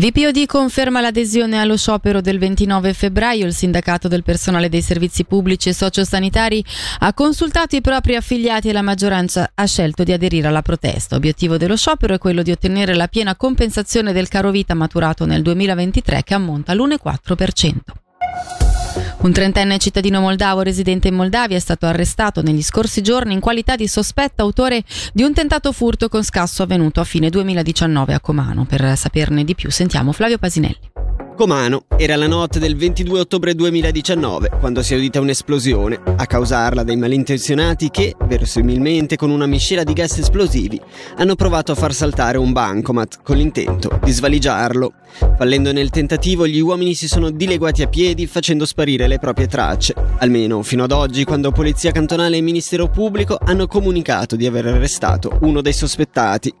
VPOD 0.00 0.46
conferma 0.46 1.02
l'adesione 1.02 1.60
allo 1.60 1.76
sciopero 1.76 2.22
del 2.22 2.38
29 2.38 2.94
febbraio. 2.94 3.44
Il 3.44 3.52
sindacato 3.52 4.08
del 4.08 4.22
personale 4.22 4.70
dei 4.70 4.80
servizi 4.80 5.26
pubblici 5.26 5.68
e 5.68 5.74
sociosanitari 5.74 6.64
ha 7.00 7.12
consultato 7.12 7.76
i 7.76 7.82
propri 7.82 8.16
affiliati 8.16 8.70
e 8.70 8.72
la 8.72 8.80
maggioranza 8.80 9.50
ha 9.52 9.66
scelto 9.66 10.02
di 10.02 10.12
aderire 10.12 10.48
alla 10.48 10.62
protesta. 10.62 11.16
Obiettivo 11.16 11.58
dello 11.58 11.76
sciopero 11.76 12.14
è 12.14 12.18
quello 12.18 12.40
di 12.40 12.50
ottenere 12.50 12.94
la 12.94 13.08
piena 13.08 13.36
compensazione 13.36 14.14
del 14.14 14.28
caro 14.28 14.50
vita 14.50 14.72
maturato 14.72 15.26
nel 15.26 15.42
2023 15.42 16.22
che 16.24 16.32
ammonta 16.32 16.72
all'1,4%. 16.72 17.99
Un 19.22 19.32
trentenne 19.32 19.76
cittadino 19.76 20.18
moldavo 20.20 20.62
residente 20.62 21.08
in 21.08 21.14
Moldavia 21.14 21.54
è 21.54 21.60
stato 21.60 21.84
arrestato 21.84 22.40
negli 22.40 22.62
scorsi 22.62 23.02
giorni 23.02 23.34
in 23.34 23.40
qualità 23.40 23.76
di 23.76 23.86
sospetto 23.86 24.40
autore 24.40 24.82
di 25.12 25.22
un 25.22 25.34
tentato 25.34 25.72
furto 25.72 26.08
con 26.08 26.24
scasso 26.24 26.62
avvenuto 26.62 27.00
a 27.00 27.04
fine 27.04 27.28
2019 27.28 28.14
a 28.14 28.20
Comano. 28.20 28.64
Per 28.64 28.96
saperne 28.96 29.44
di 29.44 29.54
più 29.54 29.70
sentiamo 29.70 30.12
Flavio 30.12 30.38
Pasinelli. 30.38 30.88
Comano 31.36 31.84
era 31.96 32.16
la 32.16 32.26
notte 32.26 32.58
del 32.58 32.76
22 32.76 33.20
ottobre 33.20 33.54
2019 33.54 34.50
quando 34.58 34.82
si 34.82 34.92
è 34.92 34.98
udita 34.98 35.20
un'esplosione, 35.20 35.98
a 36.16 36.26
causarla 36.26 36.82
dei 36.82 36.96
malintenzionati 36.96 37.88
che, 37.88 38.14
verosimilmente 38.26 39.16
con 39.16 39.30
una 39.30 39.46
miscela 39.46 39.82
di 39.82 39.94
gas 39.94 40.18
esplosivi, 40.18 40.78
hanno 41.16 41.36
provato 41.36 41.72
a 41.72 41.76
far 41.76 41.94
saltare 41.94 42.36
un 42.36 42.52
bancomat 42.52 43.20
con 43.22 43.38
l'intento 43.38 44.00
di 44.02 44.12
svaligiarlo. 44.12 44.92
Fallendo 45.36 45.72
nel 45.72 45.90
tentativo, 45.90 46.46
gli 46.46 46.60
uomini 46.60 46.94
si 46.94 47.08
sono 47.08 47.30
dileguati 47.30 47.82
a 47.82 47.88
piedi 47.88 48.26
facendo 48.26 48.66
sparire 48.66 49.06
le 49.06 49.18
proprie 49.18 49.46
tracce, 49.46 49.94
almeno 50.18 50.62
fino 50.62 50.84
ad 50.84 50.92
oggi 50.92 51.24
quando 51.24 51.50
Polizia 51.50 51.92
Cantonale 51.92 52.36
e 52.36 52.40
Ministero 52.40 52.88
Pubblico 52.88 53.38
hanno 53.42 53.66
comunicato 53.66 54.36
di 54.36 54.46
aver 54.46 54.66
arrestato 54.66 55.38
uno 55.42 55.60
dei 55.60 55.72
sospettati. 55.72 56.54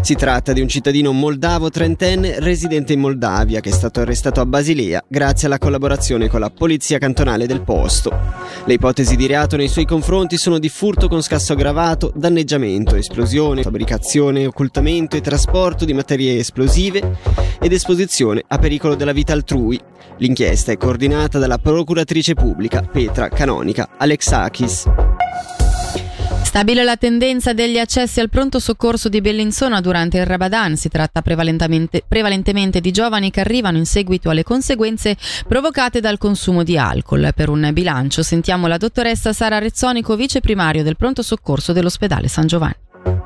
Si 0.00 0.14
tratta 0.14 0.52
di 0.52 0.60
un 0.60 0.68
cittadino 0.68 1.12
moldavo 1.12 1.70
trentenne 1.70 2.40
residente 2.40 2.92
in 2.92 3.00
Moldavia 3.00 3.60
che 3.60 3.70
è 3.70 3.72
stato 3.72 4.00
arrestato 4.00 4.40
a 4.40 4.46
Basilea 4.46 5.04
grazie 5.08 5.46
alla 5.46 5.58
collaborazione 5.58 6.28
con 6.28 6.40
la 6.40 6.50
polizia 6.50 6.98
cantonale 6.98 7.46
del 7.46 7.62
posto. 7.62 8.10
Le 8.64 8.74
ipotesi 8.74 9.16
di 9.16 9.26
reato 9.26 9.56
nei 9.56 9.68
suoi 9.68 9.84
confronti 9.84 10.36
sono 10.36 10.58
di 10.58 10.68
furto 10.68 11.08
con 11.08 11.22
scasso 11.22 11.52
aggravato, 11.52 12.12
danneggiamento, 12.14 12.96
esplosione, 12.96 13.62
fabbricazione, 13.62 14.46
occultamento 14.46 15.16
e 15.16 15.20
trasporto 15.20 15.84
di 15.84 15.92
materie 15.92 16.38
esplosive 16.38 17.18
ed 17.64 17.72
esposizione 17.72 18.44
a 18.46 18.58
pericolo 18.58 18.94
della 18.94 19.12
vita 19.12 19.32
altrui. 19.32 19.80
L'inchiesta 20.18 20.70
è 20.70 20.76
coordinata 20.76 21.38
dalla 21.38 21.56
procuratrice 21.56 22.34
pubblica 22.34 22.82
Petra 22.82 23.30
Canonica 23.30 23.88
Alexakis. 23.96 24.84
Stabile 26.42 26.84
la 26.84 26.98
tendenza 26.98 27.54
degli 27.54 27.78
accessi 27.78 28.20
al 28.20 28.28
pronto 28.28 28.58
soccorso 28.58 29.08
di 29.08 29.22
Bellinzona 29.22 29.80
durante 29.80 30.18
il 30.18 30.26
Rabadan. 30.26 30.76
Si 30.76 30.90
tratta 30.90 31.22
prevalentemente, 31.22 32.04
prevalentemente, 32.06 32.82
di 32.82 32.90
giovani 32.90 33.30
che 33.30 33.40
arrivano 33.40 33.78
in 33.78 33.86
seguito 33.86 34.28
alle 34.28 34.42
conseguenze 34.42 35.16
provocate 35.48 36.00
dal 36.00 36.18
consumo 36.18 36.64
di 36.64 36.76
alcol. 36.76 37.32
Per 37.34 37.48
un 37.48 37.70
bilancio 37.72 38.22
sentiamo 38.22 38.66
la 38.66 38.76
dottoressa 38.76 39.32
Sara 39.32 39.58
Rezzonico, 39.58 40.16
vice 40.16 40.40
primario 40.40 40.82
del 40.82 40.96
pronto 40.96 41.22
soccorso 41.22 41.72
dell'ospedale 41.72 42.28
San 42.28 42.46
Giovanni. 42.46 42.83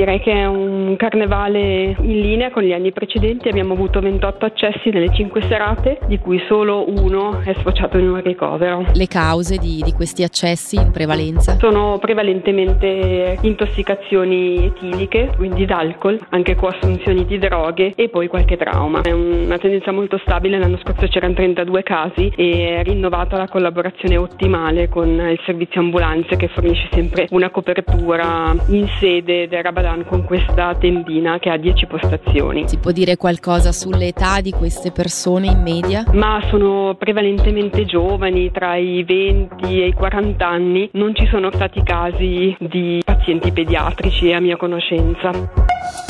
Direi 0.00 0.18
che 0.20 0.32
è 0.32 0.46
un 0.46 0.96
carnevale 0.96 1.94
in 2.00 2.20
linea 2.20 2.50
con 2.50 2.62
gli 2.62 2.72
anni 2.72 2.90
precedenti, 2.90 3.50
abbiamo 3.50 3.74
avuto 3.74 4.00
28 4.00 4.46
accessi 4.46 4.88
nelle 4.88 5.12
5 5.12 5.42
serate, 5.42 5.98
di 6.06 6.18
cui 6.18 6.42
solo 6.48 6.88
uno 6.88 7.42
è 7.42 7.52
sfociato 7.58 7.98
in 7.98 8.08
un 8.08 8.22
ricovero. 8.22 8.86
Le 8.94 9.06
cause 9.06 9.58
di, 9.58 9.82
di 9.84 9.92
questi 9.92 10.22
accessi 10.22 10.76
in 10.76 10.90
prevalenza? 10.90 11.58
Sono 11.58 11.98
prevalentemente 11.98 13.36
intossicazioni 13.42 14.64
etiliche, 14.64 15.32
quindi 15.36 15.66
d'alcol, 15.66 16.18
anche 16.30 16.54
coassunzioni 16.54 17.26
di 17.26 17.36
droghe 17.36 17.92
e 17.94 18.08
poi 18.08 18.26
qualche 18.28 18.56
trauma. 18.56 19.02
È 19.02 19.10
una 19.10 19.58
tendenza 19.58 19.92
molto 19.92 20.16
stabile, 20.16 20.58
l'anno 20.58 20.78
scorso 20.78 21.08
c'erano 21.08 21.34
32 21.34 21.82
casi 21.82 22.32
e 22.36 22.78
è 22.78 22.82
rinnovata 22.84 23.36
la 23.36 23.48
collaborazione 23.48 24.16
ottimale 24.16 24.88
con 24.88 25.08
il 25.08 25.40
servizio 25.44 25.82
ambulanze 25.82 26.36
che 26.36 26.48
fornisce 26.48 26.88
sempre 26.90 27.26
una 27.32 27.50
copertura 27.50 28.54
in 28.68 28.88
sede 28.98 29.46
del 29.46 29.62
Rabadan 29.90 30.04
con 30.04 30.24
questa 30.24 30.74
tendina 30.76 31.38
che 31.38 31.50
ha 31.50 31.56
10 31.56 31.86
postazioni. 31.86 32.68
Si 32.68 32.78
può 32.78 32.92
dire 32.92 33.16
qualcosa 33.16 33.72
sull'età 33.72 34.40
di 34.40 34.52
queste 34.52 34.92
persone 34.92 35.48
in 35.48 35.60
media? 35.62 36.04
Ma 36.12 36.40
sono 36.48 36.94
prevalentemente 36.96 37.84
giovani, 37.84 38.50
tra 38.52 38.76
i 38.76 39.02
20 39.02 39.82
e 39.82 39.86
i 39.88 39.92
40 39.92 40.46
anni. 40.46 40.88
Non 40.92 41.14
ci 41.14 41.26
sono 41.26 41.50
stati 41.52 41.82
casi 41.82 42.56
di 42.58 43.02
pazienti 43.04 43.50
pediatrici 43.50 44.32
a 44.32 44.40
mia 44.40 44.56
conoscenza. 44.56 46.09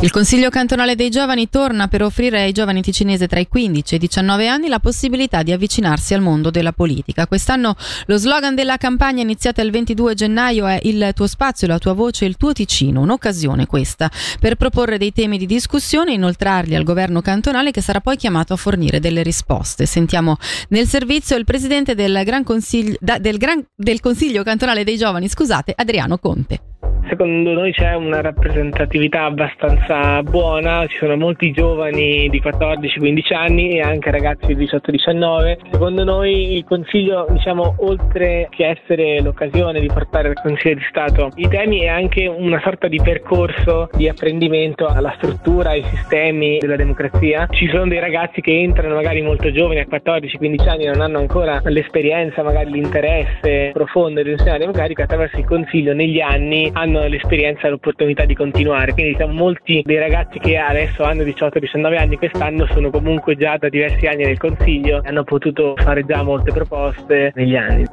Il 0.00 0.12
Consiglio 0.12 0.48
cantonale 0.48 0.94
dei 0.94 1.10
giovani 1.10 1.48
torna 1.50 1.88
per 1.88 2.04
offrire 2.04 2.42
ai 2.42 2.52
giovani 2.52 2.82
ticinesi 2.82 3.26
tra 3.26 3.40
i 3.40 3.48
15 3.48 3.94
e 3.94 3.96
i 3.96 4.00
19 4.00 4.46
anni 4.46 4.68
la 4.68 4.78
possibilità 4.78 5.42
di 5.42 5.50
avvicinarsi 5.50 6.14
al 6.14 6.20
mondo 6.20 6.50
della 6.50 6.70
politica. 6.70 7.26
Quest'anno 7.26 7.74
lo 8.06 8.16
slogan 8.16 8.54
della 8.54 8.76
campagna 8.76 9.22
iniziata 9.22 9.60
il 9.60 9.72
22 9.72 10.14
gennaio 10.14 10.66
è 10.66 10.78
Il 10.82 11.10
tuo 11.14 11.26
spazio, 11.26 11.66
la 11.66 11.78
tua 11.78 11.94
voce, 11.94 12.26
il 12.26 12.36
tuo 12.36 12.52
Ticino. 12.52 13.00
Un'occasione 13.00 13.66
questa 13.66 14.08
per 14.38 14.54
proporre 14.54 14.98
dei 14.98 15.12
temi 15.12 15.36
di 15.36 15.46
discussione 15.46 16.12
e 16.12 16.14
inoltrarli 16.14 16.76
al 16.76 16.84
governo 16.84 17.20
cantonale 17.20 17.72
che 17.72 17.80
sarà 17.80 18.00
poi 18.00 18.16
chiamato 18.16 18.52
a 18.52 18.56
fornire 18.56 19.00
delle 19.00 19.24
risposte. 19.24 19.84
Sentiamo 19.84 20.36
nel 20.68 20.86
servizio 20.86 21.36
il 21.36 21.44
presidente 21.44 21.96
del, 21.96 22.22
Gran 22.24 22.44
Consiglio, 22.44 22.96
del, 23.00 23.36
Gran, 23.36 23.66
del 23.74 23.98
Consiglio 23.98 24.44
cantonale 24.44 24.84
dei 24.84 24.96
giovani, 24.96 25.28
scusate, 25.28 25.72
Adriano 25.76 26.18
Conte. 26.18 26.60
Secondo 27.08 27.54
noi 27.54 27.72
c'è 27.72 27.94
una 27.94 28.20
rappresentatività 28.20 29.24
abbastanza 29.24 30.22
buona, 30.22 30.86
ci 30.86 30.98
sono 30.98 31.16
molti 31.16 31.52
giovani 31.52 32.28
di 32.28 32.40
14-15 32.40 33.34
anni 33.34 33.70
e 33.70 33.80
anche 33.80 34.10
ragazzi 34.10 34.54
di 34.54 34.66
18-19. 34.66 35.70
Secondo 35.70 36.04
noi 36.04 36.56
il 36.56 36.64
Consiglio, 36.64 37.26
diciamo, 37.30 37.76
oltre 37.78 38.48
che 38.50 38.66
essere 38.66 39.22
l'occasione 39.22 39.80
di 39.80 39.86
portare 39.86 40.28
al 40.28 40.34
Consiglio 40.34 40.74
di 40.74 40.84
Stato 40.88 41.30
i 41.36 41.48
temi, 41.48 41.80
è 41.80 41.88
anche 41.88 42.26
una 42.26 42.60
sorta 42.62 42.88
di 42.88 43.00
percorso 43.02 43.88
di 43.94 44.06
apprendimento 44.06 44.86
alla 44.86 45.14
struttura, 45.16 45.70
ai 45.70 45.84
sistemi 45.84 46.58
della 46.58 46.76
democrazia. 46.76 47.46
Ci 47.50 47.68
sono 47.68 47.88
dei 47.88 48.00
ragazzi 48.00 48.42
che 48.42 48.52
entrano 48.52 48.96
magari 48.96 49.22
molto 49.22 49.50
giovani, 49.50 49.80
a 49.80 49.86
14-15 49.90 50.68
anni, 50.68 50.84
non 50.84 51.00
hanno 51.00 51.18
ancora 51.18 51.60
l'esperienza, 51.64 52.42
magari 52.42 52.70
l'interesse 52.70 53.70
profondo 53.72 54.22
del 54.22 54.34
sistema 54.36 54.58
democratico, 54.58 55.00
attraverso 55.02 55.38
il 55.38 55.46
Consiglio 55.46 55.94
negli 55.94 56.20
anni 56.20 56.70
hanno 56.74 56.97
hanno 56.98 57.08
l'esperienza 57.08 57.66
e 57.66 57.70
l'opportunità 57.70 58.24
di 58.24 58.34
continuare. 58.34 58.92
Quindi 58.92 59.12
diciamo, 59.12 59.32
molti 59.32 59.82
dei 59.84 59.98
ragazzi 59.98 60.38
che 60.38 60.56
adesso 60.56 61.04
hanno 61.04 61.22
18-19 61.22 61.98
anni 61.98 62.16
quest'anno 62.16 62.66
sono 62.72 62.90
comunque 62.90 63.36
già 63.36 63.56
da 63.56 63.68
diversi 63.68 64.06
anni 64.06 64.24
nel 64.24 64.38
Consiglio 64.38 65.02
e 65.02 65.08
hanno 65.08 65.24
potuto 65.24 65.74
fare 65.76 66.04
già 66.04 66.22
molte 66.22 66.52
proposte 66.52 67.32
negli 67.34 67.56
anni. 67.56 67.84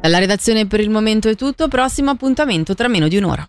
Dalla 0.00 0.18
redazione 0.18 0.66
per 0.66 0.80
il 0.80 0.90
momento 0.90 1.28
è 1.28 1.34
tutto, 1.34 1.68
prossimo 1.68 2.10
appuntamento 2.10 2.74
tra 2.74 2.88
meno 2.88 3.08
di 3.08 3.16
un'ora. 3.16 3.46